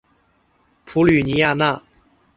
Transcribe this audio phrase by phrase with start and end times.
[0.83, 1.79] 普吕尼亚讷。